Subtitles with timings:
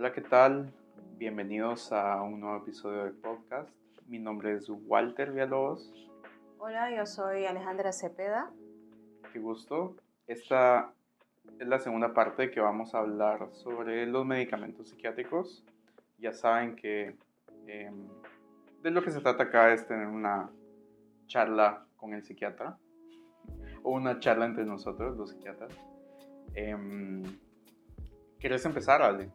[0.00, 0.72] Hola, ¿qué tal?
[1.18, 3.68] Bienvenidos a un nuevo episodio del podcast.
[4.06, 5.92] Mi nombre es Walter Villalobos.
[6.56, 8.50] Hola, yo soy Alejandra Cepeda.
[9.30, 9.96] Qué gusto.
[10.26, 10.94] Esta
[11.58, 15.62] es la segunda parte que vamos a hablar sobre los medicamentos psiquiátricos.
[16.16, 17.14] Ya saben que
[17.66, 18.08] em,
[18.82, 20.48] de lo que se trata acá es tener una
[21.26, 22.78] charla con el psiquiatra
[23.82, 25.74] o una charla entre nosotros, los psiquiatras.
[26.54, 26.74] Eh,
[28.38, 29.30] ¿Quieres empezar, Ale?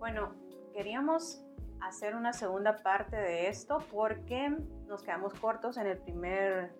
[0.00, 0.32] Bueno,
[0.72, 1.44] queríamos
[1.82, 4.48] hacer una segunda parte de esto porque
[4.86, 6.74] nos quedamos cortos en el primer,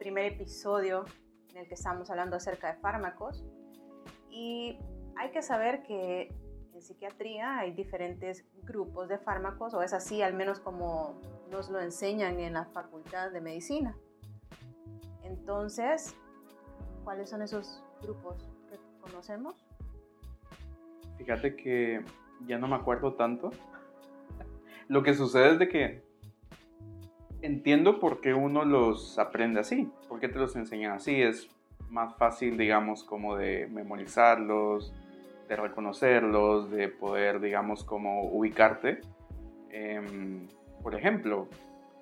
[0.00, 1.04] episodio
[1.50, 3.44] en el que estamos hablando acerca de fármacos.
[4.30, 4.78] Y
[5.16, 6.34] hay que saber que
[6.72, 11.78] en psiquiatría hay diferentes grupos de fármacos, o es así al menos como nos lo
[11.78, 13.98] enseñan en la facultad de medicina.
[15.24, 16.16] Entonces,
[17.04, 19.62] ¿cuáles son esos grupos que conocemos?
[21.18, 22.02] Fíjate que
[22.46, 23.50] ya no me acuerdo tanto.
[24.88, 26.02] Lo que sucede es de que
[27.40, 31.20] entiendo por qué uno los aprende así, por qué te los enseñan así.
[31.20, 31.48] Es
[31.90, 34.92] más fácil, digamos, como de memorizarlos,
[35.48, 39.00] de reconocerlos, de poder, digamos, como ubicarte.
[39.70, 40.46] Em,
[40.82, 41.48] por ejemplo,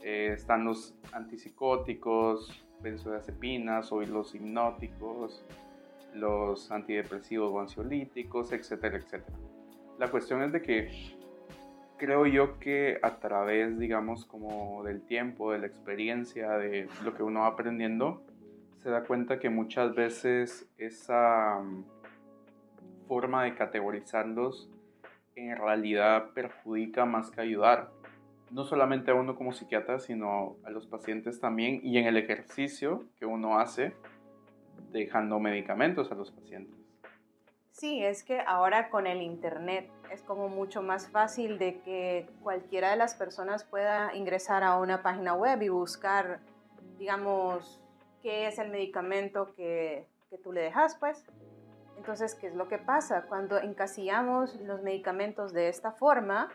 [0.03, 5.45] eh, están los antipsicóticos, benzodiazepinas o los hipnóticos,
[6.15, 9.37] los antidepresivos o ansiolíticos, etcétera, etcétera.
[10.01, 10.89] La cuestión es de que
[11.99, 17.23] creo yo que a través, digamos, como del tiempo, de la experiencia, de lo que
[17.23, 18.23] uno va aprendiendo,
[18.79, 21.85] se da cuenta que muchas veces esa mm,
[23.09, 24.71] forma de categorizarlos
[25.37, 27.91] en realidad perjudica más que ayudar.
[28.51, 33.05] No solamente a uno como psiquiatra, sino a los pacientes también y en el ejercicio
[33.19, 33.93] que uno hace
[34.93, 36.80] dejando medicamentos a los pacientes.
[37.81, 42.91] Sí, es que ahora con el Internet es como mucho más fácil de que cualquiera
[42.91, 46.41] de las personas pueda ingresar a una página web y buscar,
[46.99, 47.81] digamos,
[48.21, 51.25] qué es el medicamento que, que tú le dejas, pues.
[51.97, 53.23] Entonces, ¿qué es lo que pasa?
[53.23, 56.51] Cuando encasillamos los medicamentos de esta forma,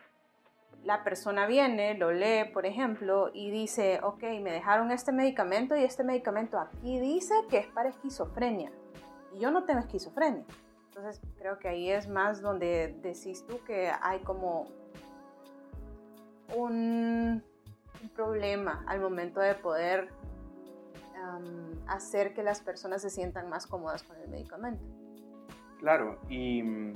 [0.83, 5.85] la persona viene, lo lee, por ejemplo, y dice, ok, me dejaron este medicamento y
[5.85, 8.72] este medicamento aquí dice que es para esquizofrenia.
[9.33, 10.45] Y yo no tengo esquizofrenia.
[10.95, 14.67] Entonces creo que ahí es más donde decís tú que hay como
[16.56, 17.44] un,
[18.16, 20.09] problema al momento de poder
[21.88, 24.81] hacer que las personas se sientan más cómodas con el medicamento.
[25.79, 26.94] Claro, y mm,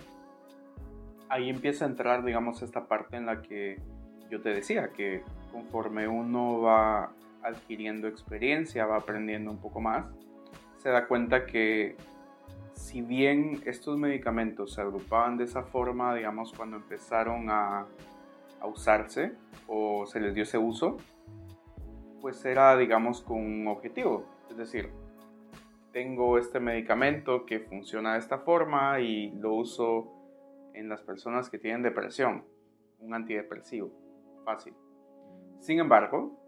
[1.28, 3.82] ahí empieza a entrar, digamos, esta parte en la que
[4.30, 7.12] yo te decía, que conforme uno va
[7.44, 10.06] adquiriendo experiencia, va aprendiendo un poco más,
[10.78, 11.98] se da cuenta que
[12.79, 17.85] si bien estos medicamentos se agrupaban de esa forma, digamos, cuando empezaron a,
[18.62, 19.34] a usarse
[19.67, 20.97] o se les dio ese uso,
[22.22, 24.25] pues era, digamos, con un objetivo.
[24.50, 24.91] Es decir,
[25.91, 30.11] tengo este medicamento que funciona de esta forma y lo uso
[30.73, 32.46] en las personas que tienen depresión,
[33.00, 33.91] un antidepresivo,
[34.46, 34.73] fácil.
[35.59, 36.40] Sin embargo,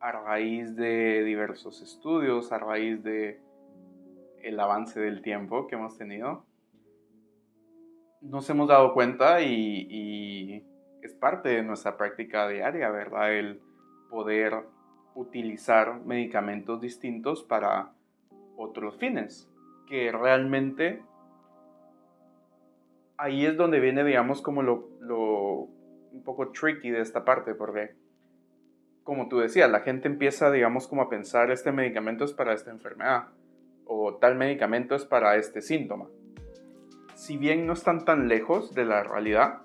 [0.00, 3.40] a raíz de diversos estudios, a raíz de
[4.44, 6.44] el avance del tiempo que hemos tenido,
[8.20, 10.64] nos hemos dado cuenta y,
[11.02, 13.34] es parte de nuestra práctica diaria, ¿verdad?
[13.34, 13.60] El
[14.08, 14.64] poder
[15.14, 17.92] utilizar medicamentos distintos para
[18.56, 19.50] otros fines,
[19.86, 21.02] que realmente
[23.18, 25.68] ahí es donde viene, digamos, como lo, lo,
[26.12, 27.94] un poco tricky de esta parte, porque,
[29.02, 32.70] como tú decías, la gente empieza, digamos, como a pensar, este medicamento es para esta
[32.70, 33.28] enfermedad,
[33.86, 36.08] o tal medicamento es para este síntoma.
[37.14, 39.62] Si bien no están tan lejos de la realidad,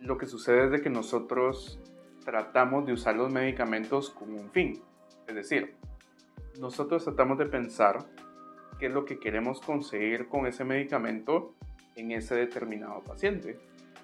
[0.00, 1.80] lo que sucede es de que nosotros
[2.24, 4.82] tratamos de usar los medicamentos con un fin.
[5.26, 5.76] Es decir,
[6.60, 7.98] nosotros tratamos de pensar
[8.78, 11.54] qué es lo que queremos conseguir con ese medicamento
[11.94, 13.58] en ese determinado paciente.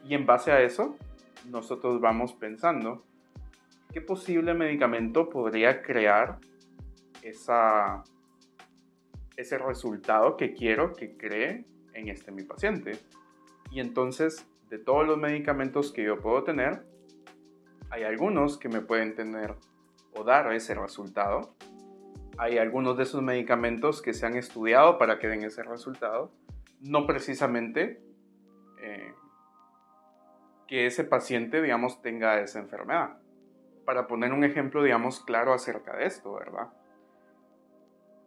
[0.05, 0.97] Y en base a eso,
[1.51, 3.05] nosotros vamos pensando
[3.93, 6.39] qué posible medicamento podría crear
[7.23, 8.03] esa
[9.43, 12.99] ese resultado que quiero que cree en este mi paciente.
[13.71, 16.85] Y entonces, de todos los medicamentos que yo puedo tener,
[17.91, 19.55] hay algunos que me pueden tener
[20.15, 21.55] o dar ese resultado.
[22.39, 26.33] Hay algunos de esos medicamentos que se han estudiado para que den ese resultado.
[26.81, 28.03] No precisamente
[28.79, 29.13] eh,
[30.67, 33.19] que ese paciente, digamos, tenga esa enfermedad.
[33.85, 36.73] Para poner un ejemplo, digamos, claro acerca de esto, ¿verdad?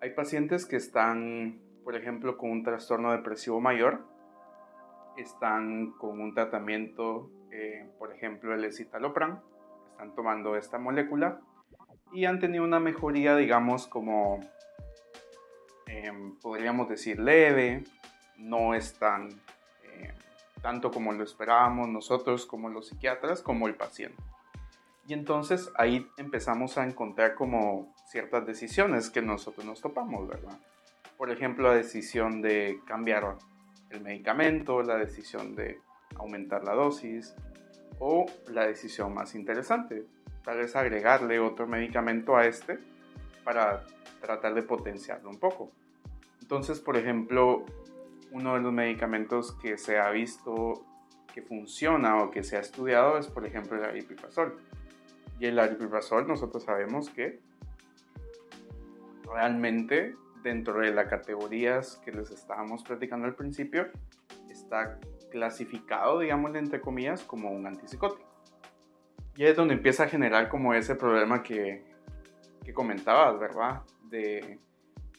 [0.01, 4.15] Hay pacientes que están, por ejemplo, con un trastorno depresivo mayor
[5.18, 9.39] están con un tratamiento, eh, por ejemplo, el escitalopram,
[9.92, 11.42] están tomando esta molécula
[12.12, 14.39] y han tenido una mejoría, digamos, como
[15.88, 17.83] em, podríamos decir leve,
[18.38, 19.30] no es tan
[19.83, 20.13] eh,
[20.62, 24.21] tanto como lo esperábamos nosotros como los psiquiatras, como el paciente.
[25.07, 30.57] Y entonces ahí empezamos a encontrar como ciertas decisiones que nosotros nos topamos, ¿verdad?
[31.18, 33.38] Por ejemplo, la decisión de cambiar
[33.90, 35.80] el medicamento, la decisión de
[36.18, 37.36] aumentar la dosis
[38.00, 40.06] o la decisión más interesante,
[40.44, 42.80] tal vez agregarle otro medicamento a este
[43.44, 43.86] para
[44.22, 45.72] tratar de potenciarlo un poco.
[46.42, 47.66] Entonces, por ejemplo,
[48.31, 50.86] uno de los medicamentos que se ha visto
[51.34, 54.58] que funciona o que se ha estudiado es, por ejemplo, el aripiprazol.
[55.40, 57.40] Y el aripiprazol nosotros sabemos que
[59.24, 60.16] realmente
[60.46, 63.88] dentro de las categorías que les estábamos platicando al principio,
[64.48, 65.00] está
[65.32, 68.30] clasificado, digamos, entre comillas, como un antipsicótico.
[69.36, 71.84] Y es donde empieza a generar como ese problema que,
[72.64, 73.82] que comentabas, ¿verdad?
[74.04, 74.60] De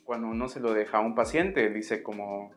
[0.04, 2.52] cuando uno se lo deja a un paciente, dice como,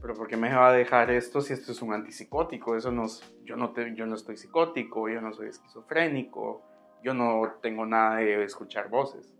[0.00, 2.76] pero ¿por qué me va a dejar esto si esto es un antipsicótico?
[2.76, 3.06] Eso no,
[3.44, 6.62] yo, no te, yo no estoy psicótico, yo no soy esquizofrénico,
[7.02, 9.34] yo no tengo nada de escuchar voces.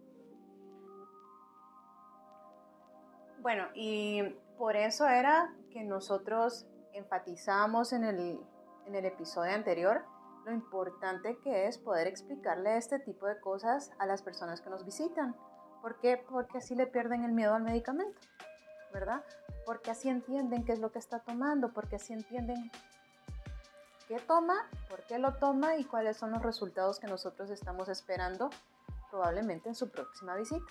[3.40, 4.22] Bueno, y
[4.56, 8.40] por eso era que nosotros enfatizamos en el,
[8.86, 10.04] en el episodio anterior
[10.44, 14.84] lo importante que es poder explicarle este tipo de cosas a las personas que nos
[14.84, 15.36] visitan.
[15.80, 16.16] ¿Por qué?
[16.16, 18.20] Porque así le pierden el miedo al medicamento,
[18.92, 19.24] ¿verdad?
[19.66, 22.70] Porque así entienden qué es lo que está tomando, porque así entienden
[24.08, 28.50] qué toma, por qué lo toma y cuáles son los resultados que nosotros estamos esperando
[29.10, 30.66] probablemente en su próxima visita.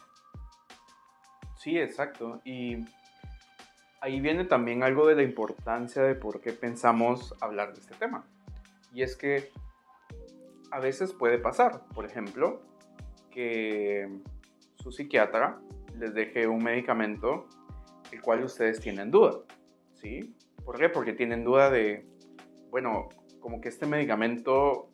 [1.58, 2.42] Sí, exacto.
[2.44, 2.86] Y
[4.02, 8.26] ahí viene también algo de la importancia de por qué pensamos hablar de este tema.
[8.92, 9.52] Y es que
[10.72, 12.62] a veces puede pasar, por ejemplo,
[13.30, 14.10] que
[14.76, 15.60] su psiquiatra
[15.98, 17.48] les deje un medicamento
[18.12, 19.40] el cual ustedes tienen duda.
[19.94, 20.36] ¿Sí?
[20.66, 20.90] ¿Por qué?
[20.90, 22.06] Porque tienen duda de,
[22.72, 23.10] bueno,
[23.42, 24.90] como que este medicamento,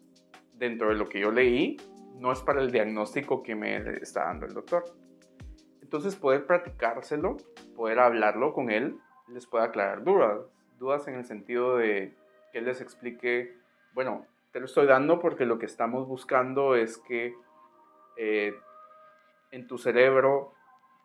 [0.53, 1.77] dentro de lo que yo leí,
[2.15, 4.83] no es para el diagnóstico que me está dando el doctor.
[5.81, 7.37] Entonces poder practicárselo,
[7.75, 8.97] poder hablarlo con él,
[9.27, 10.41] les puede aclarar dudas.
[10.79, 12.15] Dudas en el sentido de
[12.51, 13.55] que él les explique,
[13.93, 17.35] bueno, te lo estoy dando porque lo que estamos buscando es que
[18.17, 18.53] eh,
[19.51, 20.53] en tu cerebro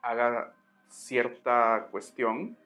[0.03, 0.55] haga
[0.89, 2.57] cierta cuestión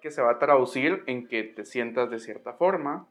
[0.00, 3.06] que se va a traducir en que te sientas de cierta forma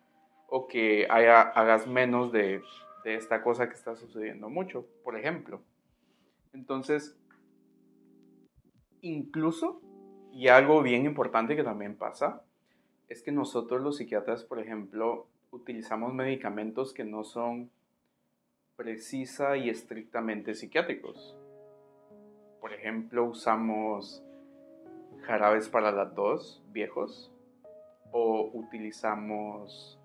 [0.49, 2.61] o que hagas menos de,
[3.03, 5.61] de esta cosa que está sucediendo mucho, por ejemplo.
[6.53, 7.17] Entonces,
[9.01, 9.81] incluso,
[10.31, 12.43] y algo bien importante que también pasa,
[13.07, 17.71] es que nosotros los psiquiatras, por ejemplo, utilizamos medicamentos que no son
[18.75, 21.35] precisa y estrictamente psiquiátricos.
[22.61, 24.23] Por ejemplo, usamos
[25.23, 27.31] jarabes para la tos viejos
[28.11, 29.98] o utilizamos,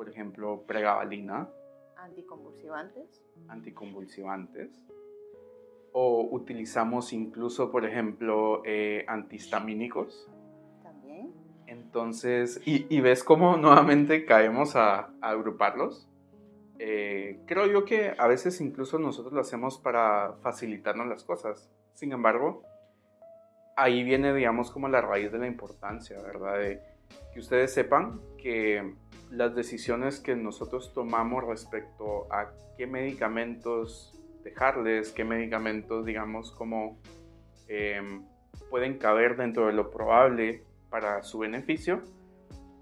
[0.00, 1.50] por ejemplo, pregabalina.
[1.98, 3.22] Anticonvulsivantes.
[3.48, 4.70] Anticonvulsivantes.
[5.92, 10.26] O utilizamos incluso, por ejemplo, eh, antihistamínicos.
[10.82, 11.34] También.
[11.66, 16.08] Entonces, y, ves cómo nuevamente caemos a, agruparlos.
[16.78, 21.70] Eh, creo yo que a veces incluso nosotros lo hacemos para facilitarnos las cosas.
[21.92, 22.62] Sin embargo,
[23.76, 26.58] ahí viene, digamos, como la raíz de la importancia, ¿verdad?
[26.58, 26.90] De
[27.32, 28.94] que ustedes sepan que
[29.30, 34.12] las decisiones que nosotros tomamos respecto a qué medicamentos
[34.42, 36.98] dejarles, qué medicamentos, digamos, como
[37.68, 38.24] em,
[38.68, 42.02] pueden caber dentro de lo probable para su beneficio,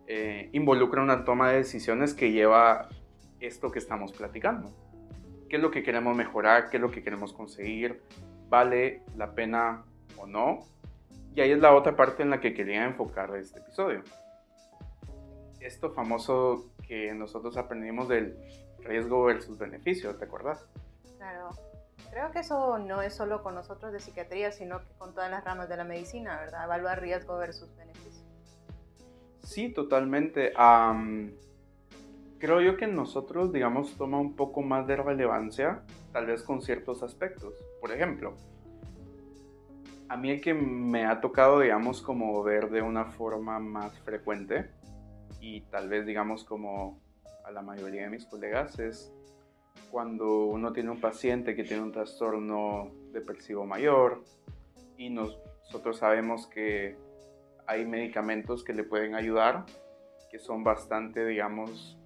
[0.06, 2.88] eh, involucra una toma de decisiones que lleva
[3.40, 4.70] esto que estamos platicando.
[5.49, 6.70] ¿Qué es lo que queremos mejorar?
[6.70, 8.00] ¿Qué es lo que queremos conseguir?
[8.49, 9.85] ¿Vale la pena
[10.16, 10.61] o no?
[11.38, 14.02] Y ahí es la otra parte en la que quería enfocar este episodio.
[15.61, 18.37] Esto famoso que nosotros aprendimos del
[18.80, 20.66] riesgo versus beneficio, ¿te acuerdas?
[21.16, 21.50] Claro.
[22.11, 25.45] Creo que eso no es solo con nosotros de psiquiatría, sino que con todas las
[25.45, 26.64] ramas de la medicina, ¿verdad?
[26.64, 28.26] Evaluar riesgo versus beneficio.
[29.45, 30.52] Sí, totalmente.
[32.40, 37.04] creo yo que nosotros, digamos, toma un poco más de relevancia, tal vez con ciertos
[37.04, 37.54] aspectos.
[37.80, 38.35] Por ejemplo,
[40.09, 44.71] a mí el que me ha tocado, digamos, como ver de una forma más frecuente
[45.41, 47.00] y tal vez, digamos, como
[47.45, 49.12] a la mayoría de mis colegas es
[49.91, 54.23] cuando uno tiene un paciente que tiene un trastorno depresivo mayor
[54.97, 56.97] y nosotros sabemos que
[57.67, 59.67] hay medicamentos que le pueden ayudar,
[60.31, 61.99] que son bastante, digamos,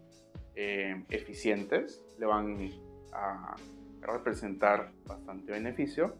[0.55, 2.71] eh, eficientes, le van
[3.13, 3.55] a
[4.01, 6.17] representar bastante beneficio.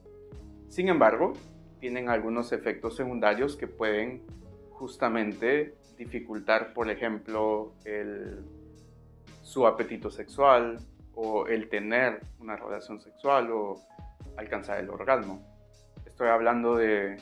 [0.69, 1.35] Sin embargo,
[1.83, 4.23] tienen algunos efectos secundarios que pueden
[4.71, 8.39] justamente dificultar, por ejemplo, el,
[9.43, 10.79] su apetito sexual
[11.17, 13.83] o el tener una relación sexual o
[14.37, 15.43] alcanzar el orgasmo.
[16.07, 17.17] Estoy hablando de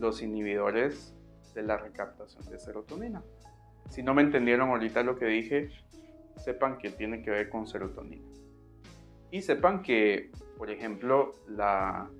[0.00, 1.14] los inhibidores
[1.54, 3.22] de la recaptación de serotonina.
[3.88, 5.70] Si no me entendieron ahorita lo que dije,
[6.38, 8.26] sepan que tiene que ver con serotonina.
[9.30, 12.10] Y sepan que, por ejemplo, la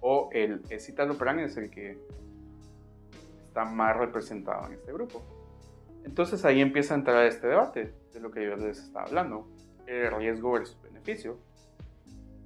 [0.00, 1.98] o el escitalopram es el que
[3.46, 5.22] está más representado en este grupo.
[6.04, 9.46] Entonces ahí empieza a entrar este debate de lo que yo les estaba hablando,
[9.86, 11.38] el riesgo versus beneficio.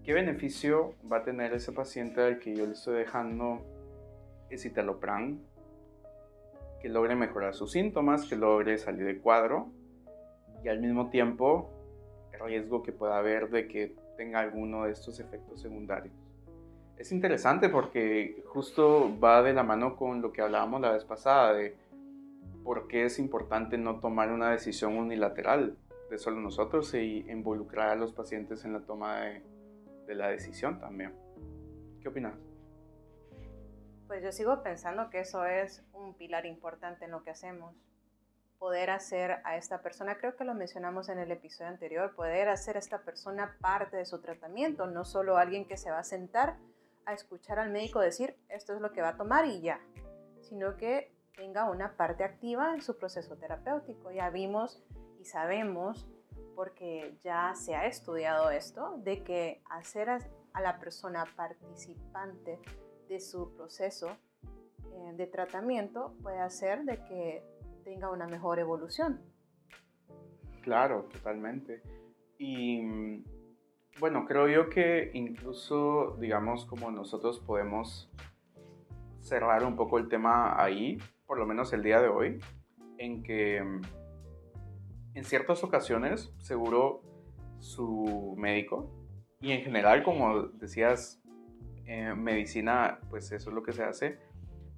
[0.04, 3.60] ¿Qué beneficio va a tener ese paciente al que yo le estoy dejando
[4.50, 5.38] escitalopram?
[6.80, 9.68] Que logre mejorar sus síntomas, que logre salir de cuadro
[10.64, 11.70] y al mismo tiempo
[12.32, 16.14] el riesgo que pueda haber de que tenga alguno de estos efectos secundarios.
[17.02, 21.52] Es interesante porque justo va de la mano con lo que hablábamos la vez pasada
[21.52, 21.76] de
[22.62, 25.76] por qué es importante no tomar una decisión unilateral
[26.10, 29.42] de solo nosotros y involucrar a los pacientes en la toma de,
[30.06, 31.12] de la decisión también.
[32.00, 32.34] ¿Qué opinas?
[34.06, 37.74] Pues yo sigo pensando que eso es un pilar importante en lo que hacemos.
[38.60, 42.76] Poder hacer a esta persona, creo que lo mencionamos en el episodio anterior, poder hacer
[42.76, 46.58] a esta persona parte de su tratamiento, no solo alguien que se va a sentar
[47.06, 49.80] a escuchar al médico decir esto es lo que va a tomar y ya,
[50.40, 54.10] sino que tenga una parte activa en su proceso terapéutico.
[54.12, 54.82] Ya vimos
[55.20, 56.06] y sabemos
[56.54, 62.60] porque ya se ha estudiado esto, de que hacer a la persona participante
[63.08, 64.08] de su proceso
[64.92, 67.42] eh, de tratamiento puede hacer de que
[67.84, 69.20] tenga una mejor evolución.
[70.62, 71.82] Claro, totalmente.
[72.38, 73.24] Y mm,
[74.00, 78.10] bueno, creo yo que incluso, digamos, como nosotros podemos
[79.20, 82.40] cerrar un poco el tema ahí, por lo menos el día de hoy,
[82.98, 83.80] en que mm,
[85.14, 87.02] en ciertas ocasiones, seguro
[87.60, 88.90] su médico,
[89.40, 91.22] y en general, como decías,
[91.84, 94.18] en medicina, pues eso es lo que se hace,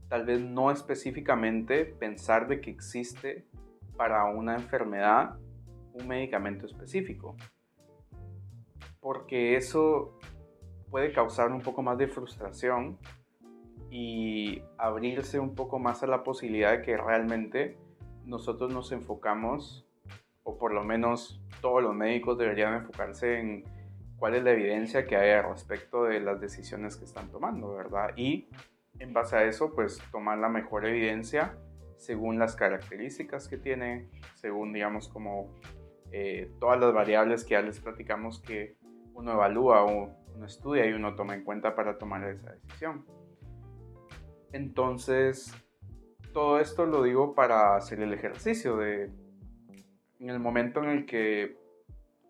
[0.08, 3.46] tal vez no específicamente pensar de que existe
[3.96, 5.38] para una enfermedad
[5.92, 7.36] un medicamento específico,
[9.04, 10.18] porque eso
[10.90, 12.98] puede causar un poco más de frustración
[13.90, 17.76] y abrirse un poco más a la posibilidad de que realmente
[18.24, 19.86] nosotros nos enfocamos
[20.42, 23.64] o por lo menos todos los médicos deberían enfocarse en
[24.16, 28.16] cuál es la evidencia que hay al respecto de las decisiones que están tomando, ¿verdad?
[28.16, 28.48] Y
[29.00, 31.58] en base a eso, pues tomar la mejor evidencia
[31.98, 35.50] según las características que tiene, según, digamos, como
[36.10, 38.82] eh, todas las variables que ya les platicamos que
[39.14, 43.04] uno evalúa uno estudia y uno toma en cuenta para tomar esa decisión.
[44.52, 45.54] Entonces,
[46.32, 49.10] todo esto lo digo para hacer el ejercicio de
[50.20, 51.56] en el momento en el que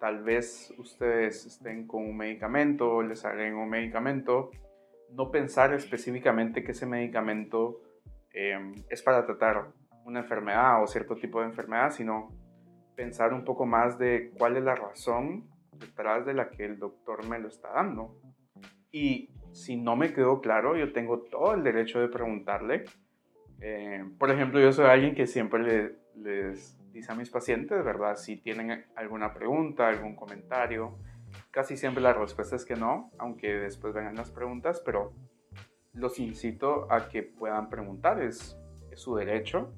[0.00, 4.50] tal vez ustedes estén con un medicamento les hagan un medicamento,
[5.10, 7.80] no pensar específicamente que ese medicamento
[8.32, 9.68] em, es para tratar
[10.04, 12.30] una enfermedad o cierto tipo de enfermedad, sino
[12.96, 17.26] pensar un poco más de cuál es la razón detrás de la que el doctor
[17.26, 18.16] me lo está dando.
[18.90, 22.84] Y si no me quedó claro, yo tengo todo el derecho de preguntarle.
[23.60, 28.16] Eh, por ejemplo, yo soy alguien que siempre les dice a mis pacientes, ¿verdad?
[28.16, 30.96] Si tienen alguna pregunta, algún comentario,
[31.50, 35.12] casi siempre la respuesta es que no, aunque después vengan las preguntas, pero
[35.92, 38.58] los incito a que puedan preguntar, es,
[38.90, 39.72] es su derecho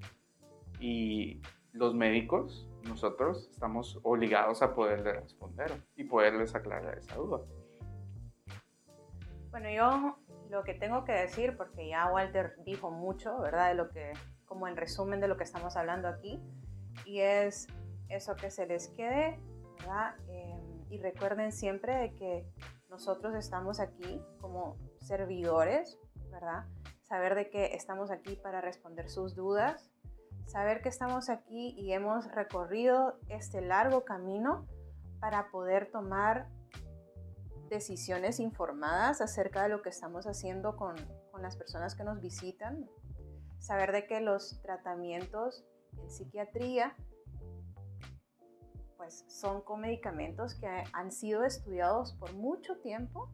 [0.81, 1.41] y
[1.73, 7.41] los médicos, nosotros estamos obligados a poderles responder y poderles aclarar esa duda.
[9.51, 10.19] Bueno, yo
[10.51, 13.69] lo que tengo que decir, porque ya Walter dijo mucho, ¿verdad?
[13.69, 14.13] De lo que,
[14.45, 16.41] como en resumen de lo que estamos hablando aquí,
[17.05, 17.67] y es
[18.09, 19.41] eso que se les quede,
[19.79, 20.15] ¿verdad?
[20.29, 22.47] Em, y recuerden siempre de que
[22.89, 25.99] nosotros estamos aquí como servidores,
[26.31, 26.67] ¿verdad?
[27.03, 29.91] Saber de que estamos aquí para responder sus dudas,
[30.47, 34.67] saber que estamos aquí y hemos recorrido este largo camino
[35.21, 36.49] para poder tomar
[37.69, 40.97] decisiones informadas acerca de lo que estamos haciendo con,
[41.33, 42.89] con las personas que nos visitan,
[43.59, 45.65] saber de que los tratamientos
[45.99, 46.97] en psiquiatría,
[48.97, 53.31] pues son con medicamentos que han sido estudiados por mucho tiempo,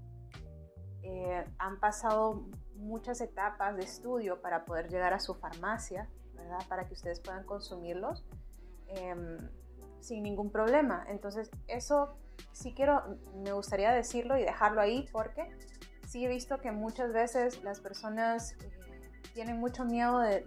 [1.02, 6.08] eh, han pasado muchas etapas de estudio para poder llegar a su farmacia,
[6.42, 6.66] ¿verdad?
[6.68, 8.24] Para que ustedes puedan consumirlos
[8.88, 9.38] em,
[10.00, 11.04] sin ningún problema.
[11.08, 12.16] Entonces, eso
[12.52, 13.02] sí quiero,
[13.34, 15.48] me gustaría decirlo y dejarlo ahí porque
[16.06, 18.70] sí he visto que muchas veces las personas eh,
[19.34, 20.46] tienen mucho miedo de,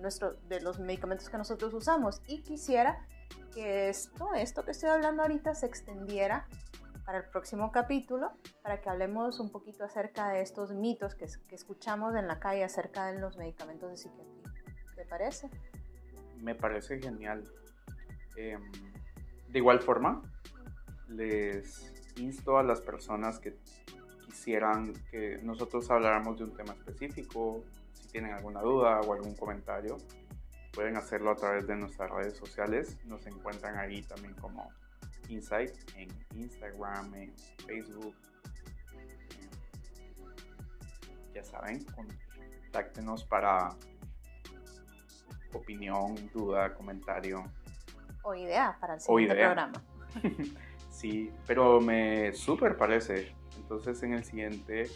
[0.00, 3.06] nuestro, de los medicamentos que nosotros usamos y quisiera
[3.52, 6.46] que esto, esto que estoy hablando ahorita se extendiera
[7.04, 11.54] para el próximo capítulo, para que hablemos un poquito acerca de estos mitos que, que
[11.54, 14.33] escuchamos en la calle acerca de los medicamentos de psiquiatría.
[15.04, 15.50] ¿Te parece?
[16.40, 17.44] Me parece genial.
[18.36, 18.72] Em,
[19.48, 20.22] de igual forma,
[21.08, 23.54] les insto a las personas que
[24.24, 29.98] quisieran que nosotros habláramos de un tema específico, si tienen alguna duda o algún comentario,
[30.72, 32.96] pueden hacerlo a través de nuestras redes sociales.
[33.04, 34.72] Nos encuentran ahí también como
[35.28, 37.34] Insight en Instagram, en
[37.66, 38.14] Facebook.
[41.34, 41.84] Ya saben,
[42.72, 43.76] contáctenos para
[45.54, 47.44] opinión, duda, comentario.
[48.22, 49.82] O idea para el siguiente programa.
[50.90, 53.34] sí, pero me súper parece.
[53.56, 54.90] Entonces en el siguiente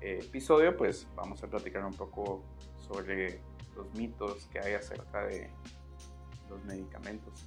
[0.00, 2.42] eh, episodio pues vamos a platicar un poco
[2.80, 3.40] sobre
[3.74, 5.50] los mitos que hay acerca de
[6.48, 7.46] los medicamentos.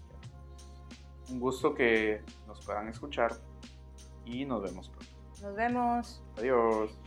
[1.29, 3.33] Un gusto que nos puedan escuchar
[4.25, 5.13] y nos vemos pronto.
[5.41, 6.23] Nos vemos.
[6.37, 6.99] Adiós.